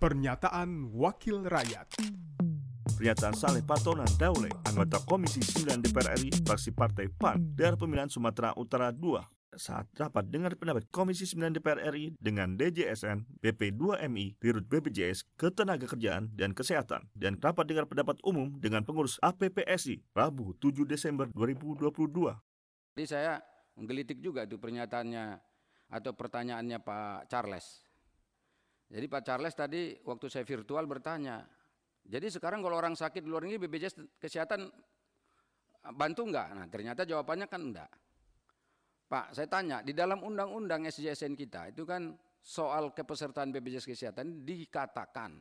Pernyataan 0.00 0.96
Wakil 0.96 1.44
Rakyat 1.44 2.00
Pernyataan 2.96 3.36
Saleh 3.36 3.60
Patonan 3.60 4.08
Daule, 4.16 4.48
anggota 4.64 4.96
Komisi 5.04 5.44
9 5.44 5.76
DPR 5.76 6.16
RI, 6.16 6.32
fraksi 6.40 6.72
Partai 6.72 7.12
PAN, 7.12 7.36
daerah 7.52 7.76
pemilihan 7.76 8.08
Sumatera 8.08 8.56
Utara 8.56 8.96
2, 8.96 9.20
saat 9.60 9.92
rapat 10.00 10.24
dengar 10.32 10.56
pendapat 10.56 10.88
Komisi 10.88 11.28
9 11.28 11.52
DPR 11.52 11.92
RI 11.92 12.16
dengan 12.16 12.56
DJSN, 12.56 13.44
BP2MI, 13.44 14.40
Dirut 14.40 14.64
BPJS, 14.72 15.36
Ketenagakerjaan 15.36 16.32
dan 16.32 16.56
Kesehatan, 16.56 17.04
dan 17.12 17.36
rapat 17.36 17.68
dengar 17.68 17.84
pendapat 17.84 18.24
umum 18.24 18.56
dengan 18.56 18.80
pengurus 18.88 19.20
APPSI, 19.20 20.16
Rabu 20.16 20.56
7 20.64 20.88
Desember 20.88 21.28
2022. 21.36 22.40
Jadi 22.96 23.04
saya 23.04 23.44
menggelitik 23.76 24.24
juga 24.24 24.48
itu 24.48 24.56
pernyataannya 24.56 25.36
atau 25.92 26.16
pertanyaannya 26.16 26.80
Pak 26.80 27.28
Charles. 27.28 27.89
Jadi 28.90 29.06
Pak 29.06 29.22
Charles 29.22 29.54
tadi 29.54 29.94
waktu 30.02 30.26
saya 30.26 30.42
virtual 30.42 30.82
bertanya, 30.90 31.46
jadi 32.02 32.26
sekarang 32.26 32.58
kalau 32.58 32.74
orang 32.74 32.98
sakit 32.98 33.22
di 33.22 33.28
luar 33.30 33.46
negeri 33.46 33.70
BPJS 33.70 34.18
Kesehatan 34.18 34.66
bantu 35.94 36.26
enggak? 36.26 36.48
Nah 36.58 36.66
ternyata 36.66 37.06
jawabannya 37.06 37.46
kan 37.46 37.62
enggak. 37.62 37.90
Pak 39.06 39.34
saya 39.34 39.46
tanya, 39.46 39.82
di 39.82 39.94
dalam 39.94 40.22
undang-undang 40.22 40.86
SJSN 40.90 41.34
kita 41.38 41.70
itu 41.70 41.86
kan 41.86 42.14
soal 42.42 42.90
kepesertaan 42.90 43.54
BPJS 43.54 43.86
Kesehatan 43.86 44.42
dikatakan 44.42 45.38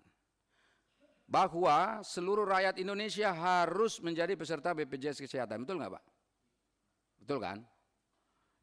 bahwa 1.30 2.02
seluruh 2.06 2.46
rakyat 2.46 2.82
Indonesia 2.82 3.34
harus 3.34 4.02
menjadi 4.02 4.38
peserta 4.38 4.78
BPJS 4.78 5.26
Kesehatan. 5.26 5.66
Betul 5.66 5.82
nggak 5.82 5.98
Pak? 5.98 6.04
Betul 7.26 7.38
kan? 7.42 7.58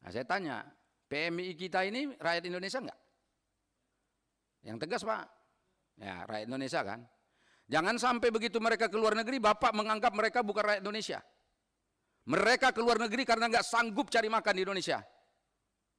Nah 0.03 0.09
saya 0.15 0.23
tanya, 0.23 0.63
PMI 1.11 1.55
kita 1.59 1.83
ini 1.87 2.15
rakyat 2.19 2.43
Indonesia 2.47 2.79
enggak? 2.83 2.99
Yang 4.67 4.77
tegas 4.83 5.01
Pak. 5.07 5.23
Ya 5.97 6.27
rakyat 6.27 6.45
Indonesia 6.51 6.81
kan. 6.83 6.99
Jangan 7.67 7.95
sampai 7.95 8.29
begitu 8.31 8.59
mereka 8.59 8.91
keluar 8.91 9.15
negeri, 9.15 9.39
Bapak 9.39 9.71
menganggap 9.71 10.11
mereka 10.11 10.43
bukan 10.43 10.63
rakyat 10.63 10.81
Indonesia. 10.83 11.19
Mereka 12.27 12.75
keluar 12.75 12.99
negeri 12.99 13.23
karena 13.23 13.47
nggak 13.47 13.63
sanggup 13.63 14.11
cari 14.11 14.27
makan 14.27 14.53
di 14.59 14.61
Indonesia. 14.67 14.99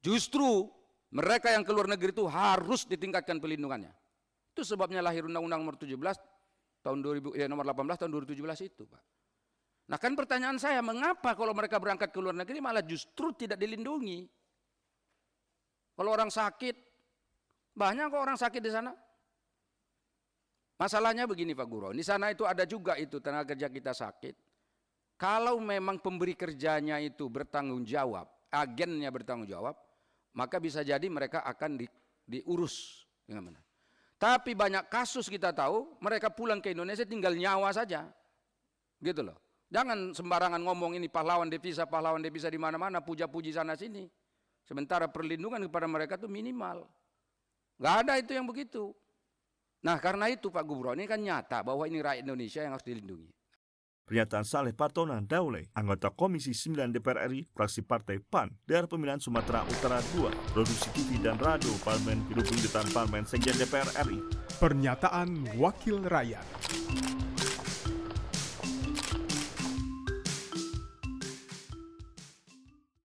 Justru 0.05 0.69
mereka 1.09 1.49
yang 1.49 1.65
keluar 1.65 1.89
negeri 1.89 2.13
itu 2.13 2.29
harus 2.29 2.85
ditingkatkan 2.85 3.41
pelindungannya. 3.41 3.89
Itu 4.53 4.61
sebabnya 4.61 5.01
lahir 5.01 5.25
Undang-Undang 5.25 5.61
nomor 5.65 5.75
17 5.81 5.97
tahun 6.85 6.97
2000 7.01 7.33
ya 7.37 7.45
nomor 7.49 7.65
18 7.65 8.05
tahun 8.05 8.11
2017 8.13 8.69
itu, 8.69 8.85
Pak. 8.85 9.01
Nah 9.89 9.97
kan 9.97 10.13
pertanyaan 10.13 10.61
saya, 10.61 10.85
mengapa 10.85 11.33
kalau 11.33 11.49
mereka 11.57 11.81
berangkat 11.81 12.13
ke 12.13 12.19
luar 12.21 12.37
negeri 12.37 12.61
malah 12.61 12.85
justru 12.85 13.33
tidak 13.33 13.57
dilindungi? 13.57 14.29
Kalau 15.97 16.13
orang 16.13 16.29
sakit, 16.29 16.88
banyak 17.79 18.11
kok 18.11 18.19
orang 18.19 18.35
sakit 18.35 18.59
di 18.59 18.71
sana. 18.75 18.91
Masalahnya 20.79 21.27
begini 21.27 21.55
Pak 21.55 21.67
Guru, 21.67 21.91
di 21.95 22.03
sana 22.03 22.31
itu 22.31 22.43
ada 22.43 22.63
juga 22.63 22.95
itu 22.99 23.19
tenaga 23.23 23.55
kerja 23.55 23.67
kita 23.71 23.91
sakit. 23.95 24.35
Kalau 25.19 25.59
memang 25.59 25.99
pemberi 25.99 26.35
kerjanya 26.35 26.99
itu 27.03 27.27
bertanggung 27.27 27.83
jawab, 27.83 28.27
agennya 28.47 29.11
bertanggung 29.11 29.47
jawab, 29.47 29.75
maka 30.31 30.55
bisa 30.63 30.79
jadi 30.79 31.03
mereka 31.11 31.43
akan 31.43 31.83
di, 31.83 31.85
diurus 32.23 33.03
dengan. 33.27 33.59
Tapi 34.15 34.55
banyak 34.55 34.87
kasus 34.87 35.27
kita 35.27 35.51
tahu, 35.51 35.99
mereka 35.99 36.31
pulang 36.31 36.63
ke 36.63 36.71
Indonesia 36.71 37.03
tinggal 37.03 37.35
nyawa 37.35 37.71
saja. 37.75 38.07
Gitu 39.03 39.19
loh. 39.19 39.35
Jangan 39.67 40.15
sembarangan 40.15 40.59
ngomong 40.63 40.95
ini 40.95 41.11
pahlawan 41.11 41.51
devisa, 41.51 41.83
pahlawan 41.87 42.23
devisa 42.23 42.47
di 42.47 42.59
mana-mana, 42.59 43.03
puja-puji 43.03 43.51
sana 43.51 43.75
sini. 43.75 44.07
Sementara 44.63 45.11
perlindungan 45.11 45.59
kepada 45.67 45.87
mereka 45.87 46.15
itu 46.15 46.31
minimal. 46.31 46.87
Gak 47.79 47.95
ada 48.05 48.19
itu 48.19 48.35
yang 48.35 48.43
begitu. 48.43 48.91
Nah 49.79 49.95
karena 50.03 50.27
itu 50.27 50.51
Pak 50.51 50.67
Gubernur 50.67 50.99
ini 50.99 51.07
kan 51.07 51.23
nyata 51.23 51.63
bahwa 51.63 51.87
ini 51.87 52.03
rakyat 52.03 52.27
Indonesia 52.27 52.59
yang 52.59 52.75
harus 52.75 52.83
dilindungi. 52.83 53.31
Pernyataan 54.03 54.41
Saleh 54.41 54.73
Patonan 54.73 55.29
Daule, 55.29 55.69
anggota 55.77 56.09
Komisi 56.09 56.49
9 56.49 56.89
DPR 56.89 57.29
RI, 57.29 57.45
fraksi 57.53 57.85
Partai 57.85 58.17
PAN, 58.17 58.49
daerah 58.65 58.89
pemilihan 58.89 59.21
Sumatera 59.21 59.61
Utara 59.69 60.01
2, 60.17 60.33
produksi 60.49 60.89
TV 60.97 61.21
dan 61.21 61.37
radio 61.37 61.69
Parlemen 61.85 62.25
Hidup 62.25 62.49
Pemerintahan 62.49 62.89
Parlemen 62.89 63.23
Sekjen 63.29 63.53
DPR 63.61 63.85
RI. 64.09 64.17
Pernyataan 64.57 65.53
Wakil 65.61 66.01
Rakyat 66.09 66.45